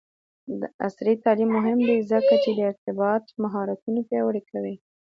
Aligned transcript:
عصري 0.85 1.13
تعلیم 1.23 1.49
مهم 1.57 1.79
دی 1.87 1.97
ځکه 2.11 2.33
چې 2.43 2.51
د 2.53 2.59
ارتباط 2.71 3.23
مهارتونه 3.43 3.99
پیاوړی 4.09 4.41
کوي. 4.51 4.75